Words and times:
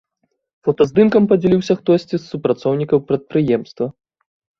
Фотаздымкам 0.67 1.27
падзяліўся 1.31 1.73
хтосьці 1.81 2.13
з 2.13 2.21
супрацоўнікаў 2.31 3.03
прадпрыемства. 3.11 3.85